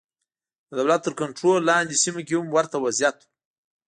د 0.67 0.71
دولت 0.79 0.99
تر 1.05 1.13
کنټرول 1.21 1.59
لاندې 1.71 2.01
سیمو 2.03 2.21
کې 2.27 2.33
هم 2.37 2.47
ورته 2.51 2.75
وضعیت 2.85 3.17
و. 3.23 3.27